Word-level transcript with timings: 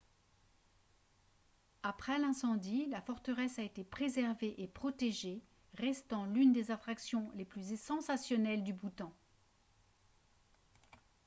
après 1.83 2.17
l'incendie 2.17 2.87
la 2.87 3.01
forteresse 3.03 3.59
a 3.59 3.63
été 3.63 3.83
préservée 3.83 4.55
et 4.59 4.67
protégée 4.67 5.43
restant 5.75 6.25
l'une 6.25 6.53
des 6.53 6.71
attractions 6.71 7.29
les 7.35 7.45
plus 7.45 7.79
sensationnelles 7.79 8.63
du 8.63 8.73
bhoutan 8.73 9.13